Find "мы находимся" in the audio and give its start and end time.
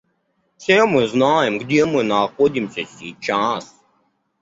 1.85-2.85